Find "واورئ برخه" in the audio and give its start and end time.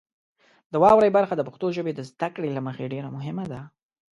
0.83-1.33